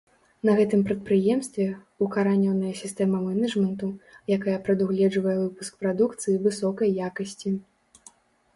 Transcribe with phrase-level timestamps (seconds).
[0.47, 1.65] На гэтым прадпрыемстве,
[2.05, 3.91] укаранёная сістэма менеджменту,
[4.39, 7.49] якая прадугледжвае выпуск прадукцыі высокай якасці.